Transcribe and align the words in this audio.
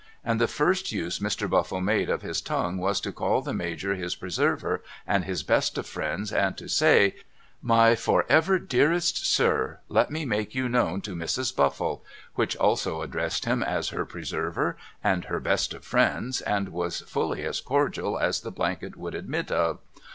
And 0.25 0.41
the 0.41 0.47
first 0.47 0.91
use 0.91 1.19
Mr. 1.19 1.47
Buffle 1.47 1.79
made 1.79 2.09
of 2.09 2.23
his 2.23 2.41
tongue 2.41 2.79
was 2.79 2.99
to 3.01 3.11
call 3.11 3.43
the 3.43 3.53
Major 3.53 3.93
his 3.93 4.15
Preserver 4.15 4.81
and 5.05 5.25
his 5.25 5.43
best 5.43 5.77
of 5.77 5.85
friends 5.85 6.31
and 6.33 6.57
to 6.57 6.67
say' 6.67 7.13
My 7.77 7.93
for 7.95 8.25
ever 8.27 8.57
dearest 8.57 9.27
sir 9.27 9.77
let 9.89 10.09
me 10.09 10.25
make 10.25 10.55
you 10.55 10.67
known 10.67 11.01
to 11.01 11.13
Mrs. 11.15 11.55
Buffle' 11.55 12.03
which 12.33 12.55
also 12.57 13.03
addressed 13.03 13.45
him 13.45 13.61
as 13.61 13.89
her 13.89 14.03
Preserver 14.03 14.75
and 15.03 15.25
her 15.25 15.39
best 15.39 15.71
of 15.71 15.85
friends 15.85 16.41
and 16.41 16.69
was 16.69 17.01
fully 17.01 17.43
as 17.43 17.61
cordial 17.61 18.17
as 18.17 18.41
the 18.41 18.49
blanket 18.49 18.97
would 18.97 19.13
admit 19.13 19.51
of. 19.51 19.77